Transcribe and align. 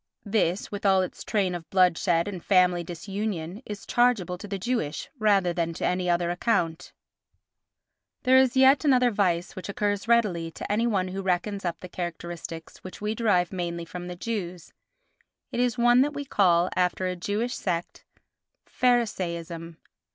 This, 0.25 0.71
with 0.71 0.83
all 0.83 1.03
its 1.03 1.23
train 1.23 1.53
of 1.53 1.69
bloodshed 1.69 2.27
and 2.27 2.43
family 2.43 2.83
disunion, 2.83 3.61
is 3.67 3.85
chargeable 3.85 4.35
to 4.39 4.47
the 4.47 4.57
Jewish 4.57 5.11
rather 5.19 5.53
than 5.53 5.73
to 5.75 5.85
any 5.85 6.09
other 6.09 6.31
account. 6.31 6.91
There 8.23 8.39
is 8.39 8.57
yet 8.57 8.83
another 8.83 9.11
vice 9.11 9.55
which 9.55 9.69
occurs 9.69 10.07
readily 10.07 10.49
to 10.53 10.71
any 10.71 10.87
one 10.87 11.09
who 11.09 11.21
reckons 11.21 11.63
up 11.65 11.81
the 11.81 11.87
characteristics 11.87 12.77
which 12.79 12.99
we 12.99 13.13
derive 13.13 13.53
mainly 13.53 13.85
from 13.85 14.07
the 14.07 14.15
Jews; 14.15 14.73
it 15.51 15.59
is 15.59 15.77
one 15.77 16.01
that 16.01 16.15
we 16.15 16.25
call, 16.25 16.71
after 16.75 17.05
a 17.05 17.15
Jewish 17.15 17.53
sect, 17.53 18.03
"Pharisaism." 18.65 19.77